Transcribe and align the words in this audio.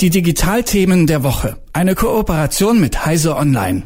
Die 0.00 0.10
Digitalthemen 0.10 1.06
der 1.06 1.24
Woche. 1.24 1.56
Eine 1.72 1.94
Kooperation 1.94 2.80
mit 2.80 3.04
Heise 3.04 3.36
Online. 3.36 3.82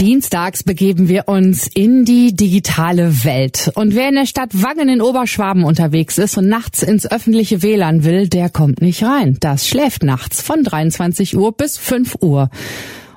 Dienstags 0.00 0.62
begeben 0.62 1.08
wir 1.08 1.28
uns 1.28 1.66
in 1.66 2.06
die 2.06 2.34
digitale 2.34 3.24
Welt. 3.24 3.70
Und 3.74 3.94
wer 3.94 4.08
in 4.08 4.14
der 4.14 4.24
Stadt 4.24 4.50
Wangen 4.54 4.88
in 4.88 5.02
Oberschwaben 5.02 5.64
unterwegs 5.64 6.16
ist 6.16 6.38
und 6.38 6.48
nachts 6.48 6.82
ins 6.82 7.10
öffentliche 7.10 7.62
WLAN 7.62 8.04
will, 8.04 8.26
der 8.26 8.48
kommt 8.48 8.80
nicht 8.80 9.02
rein. 9.02 9.36
Das 9.40 9.68
schläft 9.68 10.02
nachts 10.02 10.40
von 10.40 10.64
23 10.64 11.36
Uhr 11.36 11.52
bis 11.52 11.76
5 11.76 12.16
Uhr. 12.22 12.48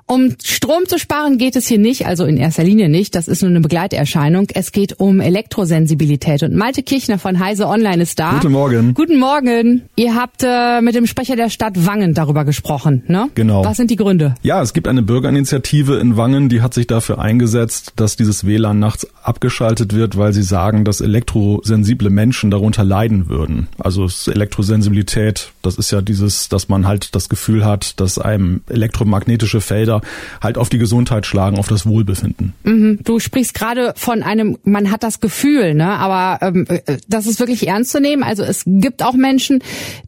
Um 0.05 0.35
Strom 0.43 0.85
zu 0.85 0.99
sparen 0.99 1.37
geht 1.37 1.55
es 1.55 1.67
hier 1.67 1.79
nicht, 1.79 2.05
also 2.05 2.25
in 2.25 2.37
erster 2.37 2.63
Linie 2.63 2.89
nicht. 2.89 3.15
Das 3.15 3.27
ist 3.27 3.41
nur 3.41 3.49
eine 3.49 3.61
Begleiterscheinung. 3.61 4.47
Es 4.53 4.71
geht 4.71 4.99
um 4.99 5.21
Elektrosensibilität. 5.21 6.43
Und 6.43 6.55
Malte 6.55 6.83
Kirchner 6.83 7.17
von 7.19 7.39
Heise 7.39 7.67
Online 7.67 8.03
ist 8.03 8.19
da. 8.19 8.33
Guten 8.33 8.51
Morgen. 8.51 8.93
Guten 8.93 9.17
Morgen. 9.17 9.83
Ihr 9.95 10.15
habt 10.15 10.43
äh, 10.43 10.81
mit 10.81 10.95
dem 10.95 11.07
Sprecher 11.07 11.35
der 11.35 11.49
Stadt 11.49 11.85
Wangen 11.85 12.13
darüber 12.13 12.43
gesprochen, 12.43 13.03
ne? 13.07 13.29
Genau. 13.35 13.63
Was 13.63 13.77
sind 13.77 13.91
die 13.91 13.95
Gründe? 13.95 14.35
Ja, 14.41 14.61
es 14.61 14.73
gibt 14.73 14.87
eine 14.87 15.03
Bürgerinitiative 15.03 15.97
in 15.99 16.17
Wangen, 16.17 16.49
die 16.49 16.61
hat 16.61 16.73
sich 16.73 16.87
dafür 16.87 17.19
eingesetzt, 17.19 17.93
dass 17.95 18.17
dieses 18.17 18.45
WLAN 18.45 18.79
nachts 18.79 19.07
abgeschaltet 19.23 19.93
wird, 19.93 20.17
weil 20.17 20.33
sie 20.33 20.43
sagen, 20.43 20.83
dass 20.83 20.99
elektrosensible 20.99 22.09
Menschen 22.09 22.51
darunter 22.51 22.83
leiden 22.83 23.29
würden. 23.29 23.67
Also 23.79 24.07
Elektrosensibilität, 24.29 25.51
das 25.61 25.77
ist 25.77 25.91
ja 25.91 26.01
dieses, 26.01 26.49
dass 26.49 26.67
man 26.67 26.87
halt 26.87 27.15
das 27.15 27.29
Gefühl 27.29 27.63
hat, 27.63 27.99
dass 27.99 28.19
einem 28.19 28.61
elektromagnetische 28.67 29.61
Felder 29.61 29.92
Felder 29.93 30.01
halt 30.41 30.57
auf 30.57 30.69
die 30.69 30.77
Gesundheit 30.77 31.25
schlagen, 31.25 31.57
auf 31.57 31.67
das 31.67 31.85
Wohlbefinden. 31.85 32.53
Mhm. 32.63 32.99
Du 33.03 33.19
sprichst 33.19 33.53
gerade 33.53 33.93
von 33.95 34.23
einem, 34.23 34.57
man 34.63 34.91
hat 34.91 35.03
das 35.03 35.19
Gefühl, 35.19 35.73
ne? 35.73 35.89
aber 35.89 36.45
ähm, 36.45 36.65
äh, 36.67 36.97
das 37.07 37.27
ist 37.27 37.39
wirklich 37.39 37.67
ernst 37.67 37.91
zu 37.91 37.99
nehmen. 37.99 38.23
Also 38.23 38.43
es 38.43 38.63
gibt 38.65 39.03
auch 39.03 39.13
Menschen, 39.13 39.63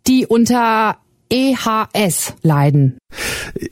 die 0.07 0.25
unter 0.25 0.97
EHS 1.29 2.35
leiden. 2.43 2.97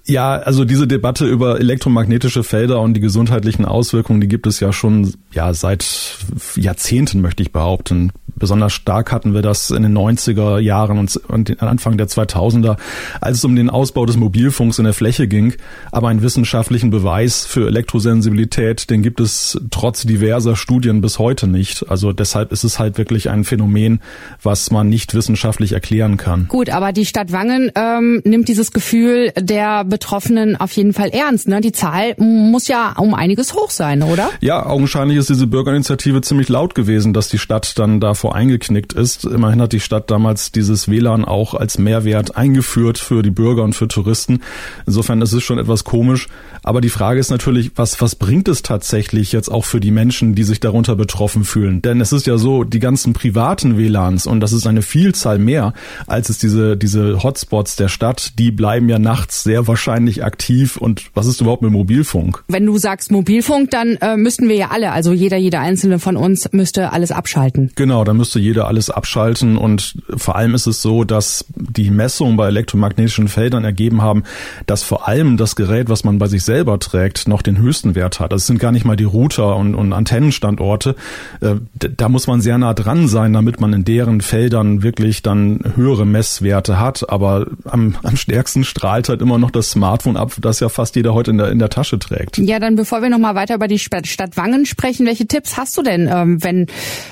Ja, 0.05 0.37
also 0.37 0.65
diese 0.65 0.87
Debatte 0.87 1.25
über 1.27 1.59
elektromagnetische 1.59 2.43
Felder 2.43 2.81
und 2.81 2.95
die 2.95 2.99
gesundheitlichen 2.99 3.65
Auswirkungen, 3.65 4.21
die 4.21 4.27
gibt 4.27 4.47
es 4.47 4.59
ja 4.59 4.73
schon 4.73 5.13
ja 5.31 5.53
seit 5.53 6.17
Jahrzehnten, 6.55 7.21
möchte 7.21 7.43
ich 7.43 7.51
behaupten. 7.51 8.11
Besonders 8.35 8.73
stark 8.73 9.11
hatten 9.11 9.33
wir 9.33 9.41
das 9.41 9.69
in 9.69 9.83
den 9.83 9.97
90er 9.97 10.59
Jahren 10.59 10.97
und, 10.97 11.15
und 11.27 11.61
Anfang 11.61 11.97
der 11.97 12.07
2000er, 12.07 12.77
als 13.21 13.37
es 13.37 13.45
um 13.45 13.55
den 13.55 13.69
Ausbau 13.69 14.05
des 14.05 14.17
Mobilfunks 14.17 14.79
in 14.79 14.85
der 14.85 14.93
Fläche 14.93 15.27
ging. 15.27 15.53
Aber 15.91 16.09
einen 16.09 16.21
wissenschaftlichen 16.21 16.89
Beweis 16.89 17.45
für 17.45 17.67
Elektrosensibilität, 17.67 18.89
den 18.89 19.01
gibt 19.01 19.19
es 19.19 19.59
trotz 19.71 20.03
diverser 20.03 20.55
Studien 20.55 21.01
bis 21.01 21.19
heute 21.19 21.47
nicht. 21.47 21.89
Also 21.89 22.13
deshalb 22.13 22.51
ist 22.51 22.63
es 22.63 22.79
halt 22.79 22.97
wirklich 22.97 23.29
ein 23.29 23.43
Phänomen, 23.43 24.01
was 24.41 24.71
man 24.71 24.89
nicht 24.89 25.13
wissenschaftlich 25.13 25.73
erklären 25.73 26.17
kann. 26.17 26.47
Gut, 26.47 26.69
aber 26.69 26.91
die 26.91 27.05
Stadt 27.05 27.31
Wangen 27.31 27.71
ähm, 27.75 28.21
nimmt 28.25 28.47
dieses 28.47 28.71
Gefühl 28.71 29.31
der 29.39 29.83
Betroffenen 29.83 30.55
auf 30.55 30.71
jeden 30.73 30.93
Fall 30.93 31.09
ernst. 31.09 31.47
Ne? 31.47 31.61
Die 31.61 31.71
Zahl 31.71 32.15
muss 32.17 32.67
ja 32.67 32.93
um 32.97 33.13
einiges 33.13 33.53
hoch 33.53 33.69
sein, 33.69 34.03
oder? 34.03 34.29
Ja, 34.41 34.65
augenscheinlich 34.65 35.17
ist 35.17 35.29
diese 35.29 35.47
Bürgerinitiative 35.47 36.21
ziemlich 36.21 36.49
laut 36.49 36.75
gewesen, 36.75 37.13
dass 37.13 37.29
die 37.29 37.37
Stadt 37.37 37.77
dann 37.77 37.99
davor 37.99 38.22
eingeknickt 38.31 38.93
ist. 38.93 39.25
Immerhin 39.25 39.61
hat 39.61 39.73
die 39.73 39.79
Stadt 39.79 40.09
damals 40.09 40.51
dieses 40.51 40.87
WLAN 40.89 41.25
auch 41.25 41.53
als 41.53 41.77
Mehrwert 41.77 42.35
eingeführt 42.37 42.97
für 42.97 43.21
die 43.21 43.31
Bürger 43.31 43.63
und 43.63 43.73
für 43.73 43.87
Touristen. 43.87 44.41
Insofern 44.85 45.21
ist 45.21 45.33
es 45.33 45.43
schon 45.43 45.59
etwas 45.59 45.83
komisch. 45.83 46.27
Aber 46.63 46.79
die 46.79 46.89
Frage 46.89 47.19
ist 47.19 47.29
natürlich, 47.29 47.71
was, 47.75 47.99
was 48.01 48.15
bringt 48.15 48.47
es 48.47 48.61
tatsächlich 48.61 49.31
jetzt 49.33 49.49
auch 49.49 49.65
für 49.65 49.79
die 49.79 49.91
Menschen, 49.91 50.33
die 50.33 50.43
sich 50.43 50.59
darunter 50.61 50.95
betroffen 50.95 51.43
fühlen? 51.43 51.81
Denn 51.81 51.99
es 51.99 52.13
ist 52.13 52.25
ja 52.25 52.37
so, 52.37 52.63
die 52.63 52.79
ganzen 52.79 53.13
privaten 53.13 53.77
WLANs, 53.77 54.27
und 54.27 54.39
das 54.39 54.53
ist 54.53 54.65
eine 54.65 54.81
Vielzahl 54.81 55.39
mehr, 55.39 55.73
als 56.07 56.29
es 56.29 56.37
diese, 56.37 56.77
diese 56.77 57.21
Hotspots 57.21 57.75
der 57.75 57.89
Stadt, 57.89 58.33
die 58.39 58.51
bleiben 58.51 58.87
ja 58.87 58.97
nachts 58.97 59.43
sehr 59.43 59.67
wahrscheinlich 59.67 60.23
aktiv. 60.23 60.77
Und 60.77 61.11
was 61.13 61.27
ist 61.27 61.41
überhaupt 61.41 61.61
mit 61.61 61.71
Mobilfunk? 61.71 62.43
Wenn 62.47 62.65
du 62.65 62.77
sagst 62.77 63.11
Mobilfunk, 63.11 63.71
dann 63.71 63.97
äh, 63.97 64.15
müssten 64.15 64.47
wir 64.47 64.55
ja 64.55 64.69
alle, 64.71 64.91
also 64.91 65.11
jeder, 65.11 65.37
jeder 65.37 65.59
einzelne 65.59 65.99
von 65.99 66.15
uns 66.15 66.51
müsste 66.53 66.93
alles 66.93 67.11
abschalten. 67.11 67.71
Genau, 67.75 68.03
dann 68.03 68.12
müsste 68.13 68.39
jeder 68.39 68.67
alles 68.67 68.89
abschalten. 68.89 69.57
Und 69.57 69.95
vor 70.15 70.35
allem 70.35 70.55
ist 70.55 70.67
es 70.67 70.81
so, 70.81 71.03
dass 71.03 71.45
die 71.55 71.89
Messungen 71.89 72.37
bei 72.37 72.47
elektromagnetischen 72.47 73.27
Feldern 73.27 73.63
ergeben 73.63 74.01
haben, 74.01 74.23
dass 74.65 74.83
vor 74.83 75.07
allem 75.07 75.37
das 75.37 75.55
Gerät, 75.55 75.89
was 75.89 76.03
man 76.03 76.17
bei 76.17 76.27
sich 76.27 76.43
selber 76.43 76.79
trägt, 76.79 77.27
noch 77.27 77.41
den 77.41 77.57
höchsten 77.57 77.95
Wert 77.95 78.19
hat. 78.19 78.31
Das 78.31 78.47
sind 78.47 78.59
gar 78.59 78.71
nicht 78.71 78.85
mal 78.85 78.95
die 78.95 79.03
Router 79.03 79.55
und, 79.55 79.75
und 79.75 79.93
Antennenstandorte. 79.93 80.95
Äh, 81.41 81.55
da 81.75 82.09
muss 82.09 82.27
man 82.27 82.41
sehr 82.41 82.57
nah 82.57 82.73
dran 82.73 83.07
sein, 83.07 83.33
damit 83.33 83.59
man 83.59 83.73
in 83.73 83.85
deren 83.85 84.21
Feldern 84.21 84.83
wirklich 84.83 85.21
dann 85.21 85.59
höhere 85.75 86.05
Messwerte 86.05 86.79
hat. 86.79 87.09
Aber 87.09 87.47
am, 87.65 87.95
am 88.03 88.15
stärksten 88.15 88.63
strahlt 88.63 89.09
halt 89.09 89.21
immer 89.21 89.37
noch 89.37 89.51
das 89.51 89.71
Smartphone 89.71 90.17
ab, 90.17 90.33
das 90.41 90.59
ja 90.59 90.69
fast 90.69 90.95
jeder 90.95 91.13
heute 91.13 91.31
in 91.31 91.37
der, 91.37 91.49
in 91.49 91.59
der 91.59 91.69
Tasche 91.69 91.99
trägt. 91.99 92.37
Ja, 92.37 92.59
dann 92.59 92.75
bevor 92.75 93.01
wir 93.01 93.09
nochmal 93.09 93.35
weiter 93.35 93.55
über 93.55 93.67
die 93.67 93.79
Stadt 93.79 94.37
Wangen 94.37 94.65
sprechen, 94.65 95.05
welche 95.05 95.27
Tipps 95.27 95.57
hast 95.57 95.77
du 95.77 95.81
denn, 95.81 96.09
ähm, 96.11 96.43
wenn 96.43 96.67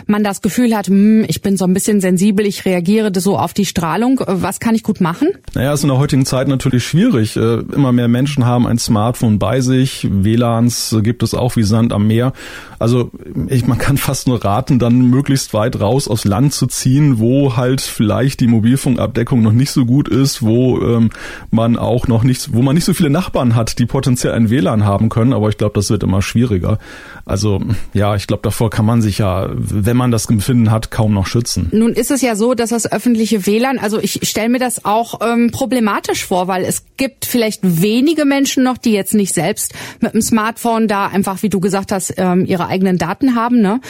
man 0.08 0.24
das 0.24 0.42
Gefühl 0.42 0.76
hat, 0.76 0.90
hm, 0.92 1.24
ich 1.30 1.42
bin 1.42 1.56
so 1.56 1.64
ein 1.64 1.74
bisschen 1.74 2.02
sensibel, 2.02 2.46
ich 2.46 2.66
reagiere 2.66 3.12
so 3.16 3.38
auf 3.38 3.54
die 3.54 3.66
Strahlung, 3.66 4.22
was 4.28 4.60
kann 4.60 4.76
ich 4.76 4.84
gut 4.84 5.00
machen? 5.00 5.30
Naja, 5.54 5.72
ist 5.72 5.84
in 5.84 5.88
der 5.90 5.98
heutigen 5.98 6.26
Zeit 6.26 6.50
natürlich 6.50 6.86
schwierig. 6.86 7.38
Äh, 7.38 7.60
immer 7.74 7.94
mehr 7.94 8.10
Menschen 8.10 8.46
haben 8.46 8.68
ein 8.68 8.78
Smartphone 8.78 9.40
bei 9.40 9.62
sich. 9.62 10.06
WLANs 10.12 10.98
gibt 11.02 11.24
es 11.24 11.34
auch 11.34 11.56
wie 11.56 11.64
Sand 11.64 11.94
am 11.94 12.08
Meer. 12.08 12.34
Also 12.78 13.12
ich, 13.48 13.68
man 13.68 13.78
kann 13.78 13.98
fast 13.98 14.28
nur 14.28 14.44
raten, 14.44 14.80
dann 14.80 15.10
möglichst 15.10 15.54
weit 15.54 15.80
raus 15.80 16.08
aus 16.08 16.26
Land 16.26 16.54
zu 16.54 16.68
ziehen, 16.68 17.20
wo 17.20 17.56
halt 17.56 17.80
vielleicht 17.80 18.40
die 18.40 18.48
Mobilfunkabdeckung 18.48 19.42
noch 19.42 19.54
nicht 19.54 19.72
so 19.72 19.86
gut 19.86 20.10
ist, 20.10 20.42
wo 20.42 20.82
ähm, 20.82 21.10
man 21.52 21.78
auch 21.78 22.08
noch 22.08 22.24
nicht, 22.24 22.54
wo 22.54 22.62
man 22.62 22.76
nicht 22.76 22.86
so 22.86 22.94
viele 22.94 23.12
Nachbarn 23.12 23.56
hat, 23.56 23.80
die 23.80 23.86
potenziell 23.86 24.34
ein 24.34 24.50
WLAN 24.50 24.84
haben 24.84 25.10
können. 25.10 25.32
Aber 25.32 25.48
ich 25.48 25.58
glaube, 25.58 25.76
das 25.76 25.90
wird 25.90 26.04
immer 26.04 26.22
schwieriger. 26.22 26.80
Also 27.24 27.62
ja, 27.94 28.16
ich 28.16 28.28
glaube, 28.28 28.42
davor 28.44 28.70
kann 28.70 28.86
man 28.86 29.02
sich 29.02 29.20
ja, 29.20 29.48
wenn 29.54 29.96
man 29.96 30.12
das 30.12 30.26
Empfinden 30.26 30.72
hat, 30.72 30.81
kaum 30.90 31.14
noch 31.14 31.28
schützen. 31.28 31.70
Nun 31.72 31.94
ist 31.94 32.10
es 32.10 32.22
ja 32.22 32.36
so, 32.36 32.56
dass 32.56 32.72
das 32.72 32.92
öffentliche 32.92 33.46
WLAN, 33.46 33.78
also 33.78 34.00
ich 34.00 34.28
stelle 34.28 34.50
mir 34.50 34.60
das 34.60 34.86
auch 34.86 35.20
ähm, 35.22 35.52
problematisch 35.52 36.26
vor, 36.26 36.48
weil 36.48 36.64
es 36.64 36.86
gibt 36.98 37.26
vielleicht 37.26 37.60
wenige 37.64 38.26
Menschen 38.26 38.64
noch, 38.64 38.78
die 38.78 38.94
jetzt 38.94 39.14
nicht 39.14 39.34
selbst 39.34 39.74
mit 40.00 40.14
dem 40.14 40.22
Smartphone 40.22 40.88
da 40.88 41.08
einfach, 41.08 41.44
wie 41.44 41.50
du 41.50 41.60
gesagt 41.60 41.92
hast, 41.92 42.16
ähm, 42.18 42.46
ihre 42.46 42.68
eigenen 42.68 42.98
Daten 42.98 43.36
haben, 43.36 43.62
ne? 43.62 43.82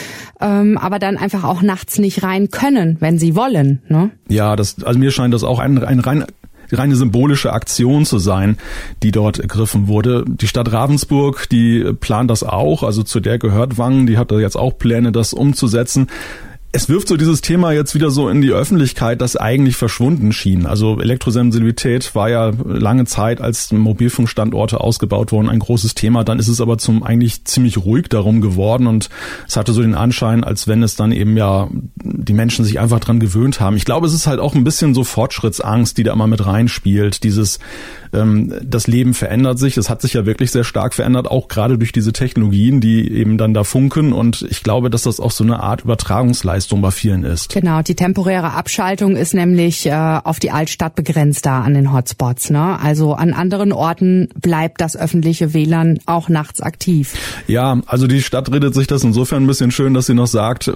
Ähm, 0.41 0.77
aber 0.77 0.99
dann 0.99 1.17
einfach 1.17 1.43
auch 1.43 1.61
nachts 1.61 1.99
nicht 1.99 2.23
rein 2.23 2.49
können, 2.49 2.97
wenn 2.99 3.19
sie 3.19 3.35
wollen. 3.35 3.81
Ne? 3.87 4.11
Ja, 4.27 4.55
das, 4.55 4.83
also 4.83 4.99
mir 4.99 5.11
scheint 5.11 5.33
das 5.33 5.43
auch 5.43 5.59
ein, 5.59 5.83
ein 5.83 5.99
rein 5.99 6.25
reine 6.73 6.95
symbolische 6.95 7.53
Aktion 7.53 8.05
zu 8.05 8.17
sein, 8.17 8.57
die 9.03 9.11
dort 9.11 9.39
ergriffen 9.39 9.87
wurde. 9.87 10.25
Die 10.27 10.47
Stadt 10.47 10.71
Ravensburg, 10.71 11.49
die 11.49 11.93
plant 11.99 12.29
das 12.29 12.43
auch, 12.43 12.83
also 12.83 13.03
zu 13.03 13.19
der 13.19 13.39
gehört 13.39 13.77
Wangen, 13.77 14.07
die 14.07 14.17
hat 14.17 14.31
da 14.31 14.39
jetzt 14.39 14.55
auch 14.55 14.77
Pläne, 14.77 15.11
das 15.11 15.33
umzusetzen 15.33 16.07
es 16.73 16.87
wirft 16.87 17.09
so 17.09 17.17
dieses 17.17 17.41
Thema 17.41 17.73
jetzt 17.73 17.93
wieder 17.95 18.11
so 18.11 18.29
in 18.29 18.41
die 18.41 18.51
Öffentlichkeit, 18.51 19.19
das 19.19 19.35
eigentlich 19.35 19.75
verschwunden 19.75 20.31
schien. 20.31 20.65
Also 20.65 21.01
Elektrosensibilität 21.01 22.15
war 22.15 22.29
ja 22.29 22.53
lange 22.65 23.03
Zeit, 23.05 23.41
als 23.41 23.73
Mobilfunkstandorte 23.73 24.79
ausgebaut 24.79 25.33
wurden, 25.33 25.49
ein 25.49 25.59
großes 25.59 25.95
Thema. 25.95 26.23
Dann 26.23 26.39
ist 26.39 26.47
es 26.47 26.61
aber 26.61 26.77
zum 26.77 27.03
eigentlich 27.03 27.43
ziemlich 27.43 27.77
ruhig 27.77 28.07
darum 28.07 28.39
geworden 28.39 28.87
und 28.87 29.09
es 29.49 29.57
hatte 29.57 29.73
so 29.73 29.81
den 29.81 29.95
Anschein, 29.95 30.45
als 30.45 30.69
wenn 30.69 30.81
es 30.81 30.95
dann 30.95 31.11
eben 31.11 31.35
ja 31.35 31.67
die 31.95 32.33
Menschen 32.33 32.63
sich 32.63 32.79
einfach 32.79 33.01
dran 33.01 33.19
gewöhnt 33.19 33.59
haben. 33.59 33.75
Ich 33.75 33.85
glaube, 33.85 34.07
es 34.07 34.13
ist 34.13 34.27
halt 34.27 34.39
auch 34.39 34.55
ein 34.55 34.63
bisschen 34.63 34.93
so 34.93 35.03
Fortschrittsangst, 35.03 35.97
die 35.97 36.03
da 36.03 36.13
immer 36.13 36.27
mit 36.27 36.45
reinspielt. 36.45 37.23
Dieses, 37.23 37.59
ähm, 38.13 38.53
das 38.63 38.87
Leben 38.87 39.13
verändert 39.13 39.59
sich. 39.59 39.75
Es 39.75 39.89
hat 39.89 40.01
sich 40.01 40.13
ja 40.13 40.25
wirklich 40.25 40.51
sehr 40.51 40.63
stark 40.63 40.93
verändert, 40.93 41.27
auch 41.27 41.49
gerade 41.49 41.77
durch 41.77 41.91
diese 41.91 42.13
Technologien, 42.13 42.79
die 42.79 43.11
eben 43.11 43.37
dann 43.37 43.53
da 43.53 43.65
funken. 43.65 44.13
Und 44.13 44.45
ich 44.49 44.63
glaube, 44.63 44.89
dass 44.89 45.03
das 45.03 45.19
auch 45.19 45.31
so 45.31 45.43
eine 45.43 45.59
Art 45.59 45.81
Übertragungsleistung 45.81 46.60
Leistung 46.61 46.81
bei 46.81 46.91
vielen 46.91 47.23
ist. 47.23 47.51
Genau, 47.51 47.81
die 47.81 47.95
temporäre 47.95 48.53
Abschaltung 48.53 49.15
ist 49.15 49.33
nämlich 49.33 49.87
äh, 49.87 49.91
auf 49.91 50.39
die 50.39 50.51
Altstadt 50.51 50.93
begrenzt 50.93 51.47
da 51.47 51.61
an 51.61 51.73
den 51.73 51.91
Hotspots. 51.91 52.51
Ne? 52.51 52.79
Also 52.79 53.13
an 53.13 53.33
anderen 53.33 53.71
Orten 53.71 54.29
bleibt 54.39 54.79
das 54.79 54.95
öffentliche 54.95 55.55
WLAN 55.55 55.97
auch 56.05 56.29
nachts 56.29 56.61
aktiv. 56.61 57.15
Ja, 57.47 57.81
also 57.87 58.05
die 58.05 58.21
Stadt 58.21 58.51
redet 58.51 58.75
sich 58.75 58.85
das 58.85 59.03
insofern 59.03 59.43
ein 59.43 59.47
bisschen 59.47 59.71
schön, 59.71 59.95
dass 59.95 60.05
sie 60.05 60.13
noch 60.13 60.27
sagt, 60.27 60.67
äh, 60.67 60.73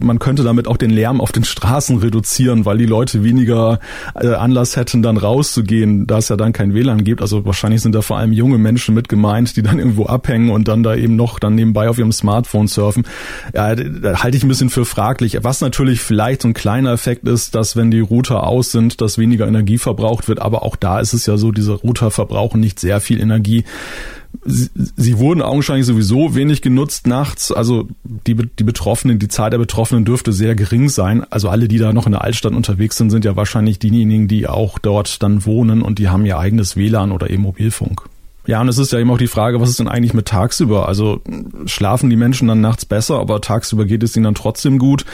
man 0.00 0.18
könnte 0.18 0.42
damit 0.42 0.66
auch 0.66 0.78
den 0.78 0.88
Lärm 0.88 1.20
auf 1.20 1.32
den 1.32 1.44
Straßen 1.44 1.98
reduzieren, 1.98 2.64
weil 2.64 2.78
die 2.78 2.86
Leute 2.86 3.22
weniger 3.22 3.78
äh, 4.14 4.28
Anlass 4.28 4.76
hätten, 4.76 5.02
dann 5.02 5.18
rauszugehen, 5.18 6.06
da 6.06 6.16
es 6.16 6.30
ja 6.30 6.36
dann 6.36 6.54
kein 6.54 6.72
WLAN 6.72 7.04
gibt. 7.04 7.20
Also 7.20 7.44
wahrscheinlich 7.44 7.82
sind 7.82 7.94
da 7.94 8.00
vor 8.00 8.16
allem 8.16 8.32
junge 8.32 8.56
Menschen 8.56 8.94
mit 8.94 9.10
gemeint, 9.10 9.54
die 9.54 9.62
dann 9.62 9.78
irgendwo 9.78 10.06
abhängen 10.06 10.48
und 10.48 10.66
dann 10.66 10.82
da 10.82 10.94
eben 10.94 11.16
noch 11.16 11.38
dann 11.38 11.56
nebenbei 11.56 11.90
auf 11.90 11.98
ihrem 11.98 12.12
Smartphone 12.12 12.68
surfen. 12.68 13.04
Ja, 13.52 13.74
da 13.74 14.22
halte 14.22 14.38
ich 14.38 14.44
ein 14.44 14.48
bisschen 14.48 14.70
für 14.70 14.86
Fragen 14.86 15.09
fraglich. 15.10 15.38
Was 15.42 15.60
natürlich 15.60 16.00
vielleicht 16.00 16.42
so 16.42 16.48
ein 16.48 16.54
kleiner 16.54 16.92
Effekt 16.92 17.26
ist, 17.26 17.56
dass 17.56 17.74
wenn 17.74 17.90
die 17.90 17.98
Router 17.98 18.46
aus 18.46 18.70
sind, 18.70 19.00
dass 19.00 19.18
weniger 19.18 19.48
Energie 19.48 19.78
verbraucht 19.78 20.28
wird. 20.28 20.40
Aber 20.40 20.62
auch 20.62 20.76
da 20.76 21.00
ist 21.00 21.14
es 21.14 21.26
ja 21.26 21.36
so, 21.36 21.50
diese 21.50 21.72
Router 21.72 22.12
verbrauchen 22.12 22.60
nicht 22.60 22.78
sehr 22.78 23.00
viel 23.00 23.20
Energie. 23.20 23.64
Sie, 24.44 24.70
sie 24.96 25.18
wurden 25.18 25.42
augenscheinlich 25.42 25.86
sowieso 25.86 26.36
wenig 26.36 26.62
genutzt 26.62 27.08
nachts. 27.08 27.50
Also 27.50 27.88
die, 28.04 28.36
die 28.36 28.62
Betroffenen, 28.62 29.18
die 29.18 29.26
Zahl 29.26 29.50
der 29.50 29.58
Betroffenen 29.58 30.04
dürfte 30.04 30.32
sehr 30.32 30.54
gering 30.54 30.88
sein. 30.88 31.26
Also 31.28 31.48
alle, 31.48 31.66
die 31.66 31.78
da 31.78 31.92
noch 31.92 32.06
in 32.06 32.12
der 32.12 32.22
Altstadt 32.22 32.52
unterwegs 32.52 32.96
sind, 32.96 33.10
sind 33.10 33.24
ja 33.24 33.34
wahrscheinlich 33.34 33.80
diejenigen, 33.80 34.28
die 34.28 34.46
auch 34.46 34.78
dort 34.78 35.24
dann 35.24 35.44
wohnen 35.44 35.82
und 35.82 35.98
die 35.98 36.08
haben 36.08 36.24
ihr 36.24 36.38
eigenes 36.38 36.76
WLAN 36.76 37.10
oder 37.10 37.30
eben 37.30 37.42
Mobilfunk. 37.42 38.02
Ja, 38.46 38.60
und 38.60 38.68
es 38.68 38.78
ist 38.78 38.92
ja 38.92 38.98
eben 38.98 39.10
auch 39.10 39.18
die 39.18 39.26
Frage, 39.26 39.60
was 39.60 39.70
ist 39.70 39.80
denn 39.80 39.88
eigentlich 39.88 40.14
mit 40.14 40.26
tagsüber? 40.26 40.88
Also 40.88 41.20
schlafen 41.66 42.10
die 42.10 42.16
Menschen 42.16 42.48
dann 42.48 42.60
nachts 42.60 42.84
besser, 42.84 43.18
aber 43.18 43.40
tagsüber 43.40 43.84
geht 43.84 44.02
es 44.02 44.16
ihnen 44.16 44.24
dann 44.24 44.34
trotzdem 44.34 44.78
gut? 44.78 45.04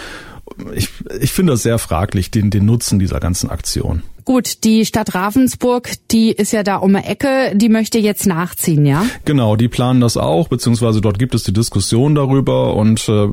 Ich, 0.74 0.90
ich 1.20 1.32
finde 1.32 1.52
das 1.54 1.62
sehr 1.62 1.78
fraglich, 1.78 2.30
den, 2.30 2.50
den 2.50 2.64
Nutzen 2.66 2.98
dieser 2.98 3.18
ganzen 3.18 3.50
Aktion. 3.50 4.02
Gut, 4.24 4.64
die 4.64 4.84
Stadt 4.84 5.14
Ravensburg, 5.14 5.88
die 6.10 6.32
ist 6.32 6.52
ja 6.52 6.64
da 6.64 6.76
um 6.76 6.94
die 6.94 6.98
Ecke, 6.98 7.52
die 7.54 7.68
möchte 7.68 7.98
jetzt 7.98 8.26
nachziehen, 8.26 8.84
ja? 8.84 9.06
Genau, 9.24 9.54
die 9.54 9.68
planen 9.68 10.00
das 10.00 10.16
auch, 10.16 10.48
beziehungsweise 10.48 11.00
dort 11.00 11.20
gibt 11.20 11.36
es 11.36 11.44
die 11.44 11.52
Diskussion 11.52 12.16
darüber 12.16 12.74
und 12.74 13.08
äh, 13.08 13.28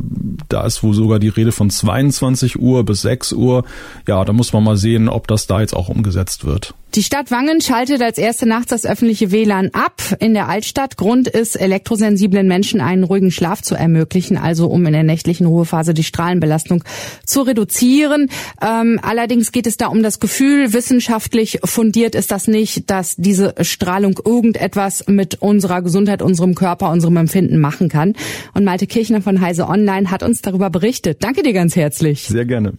da 0.50 0.66
ist 0.66 0.84
wohl 0.84 0.94
sogar 0.94 1.18
die 1.18 1.30
Rede 1.30 1.51
von 1.51 1.72
22 1.72 2.60
Uhr 2.60 2.84
bis 2.84 3.01
6 3.01 3.34
Uhr. 3.34 3.63
Ja, 4.07 4.24
da 4.24 4.34
muss 4.34 4.54
man 4.54 4.63
mal 4.63 4.78
sehen, 4.78 5.10
ob 5.10 5.28
das 5.28 5.48
da 5.48 5.62
jetzt 5.62 5.75
auch 5.75 5.89
umgesetzt 5.89 6.46
wird. 6.46 6.75
Die 6.95 7.01
Stadt 7.01 7.31
Wangen 7.31 7.60
schaltet 7.60 8.04
als 8.04 8.19
erste 8.19 8.45
nachts 8.45 8.68
das 8.68 8.86
öffentliche 8.86 9.31
WLAN 9.31 9.72
ab 9.74 10.00
in 10.19 10.36
der 10.36 10.48
Altstadt. 10.48 10.95
Grund 10.95 11.28
ist, 11.28 11.56
elektrosensiblen 11.56 12.48
Menschen 12.48 12.81
einen 12.81 13.04
ruhigen 13.04 13.31
Schlaf 13.31 13.63
zu 13.63 13.74
ermöglichen, 13.74 14.38
also 14.38 14.68
um 14.68 14.86
in 14.86 14.94
der 14.94 15.01
nächtlichen 15.01 15.48
Ruhephase 15.48 15.95
die 15.95 16.04
Strahlenbelastung 16.04 16.84
zu 17.25 17.42
reduzieren. 17.42 18.30
Ähm, 18.62 19.00
allerdings 19.01 19.51
geht 19.51 19.66
es 19.66 19.78
da 19.78 19.88
um 19.88 20.04
das 20.04 20.19
Gefühl, 20.19 20.74
wissenschaftlich 20.74 21.62
fundiert 21.63 22.13
ist 22.13 22.30
das 22.30 22.48
nicht, 22.48 22.92
dass 22.92 23.16
diese 23.16 23.56
Strahlung 23.62 24.19
irgendetwas 24.24 25.06
mit 25.07 25.42
unserer 25.42 25.81
Gesundheit, 25.81 26.22
unserem 26.22 26.54
Körper, 26.54 26.92
unserem 26.92 27.18
Empfinden 27.18 27.60
machen 27.60 27.89
kann. 27.89 28.13
Und 28.54 28.66
Malte 28.66 28.86
Kirchner 28.86 29.24
von 29.24 29.42
Heise 29.42 29.68
Online 29.68 30.12
hat 30.12 30.22
uns 30.22 30.44
darüber 30.44 30.69
berichtet. 30.69 31.24
Danke 31.24 31.42
dir 31.42 31.54
ganz 31.54 31.75
herzlich. 31.75 32.28
Sehr 32.28 32.46
gerne. 32.46 32.74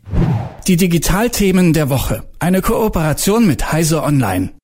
Die 0.68 0.76
Digitalthemen 0.76 1.74
der 1.74 1.90
Woche. 1.90 2.22
Eine 2.38 2.62
Kooperation 2.62 3.46
mit 3.46 3.72
Heise 3.72 4.03
Online. 4.04 4.54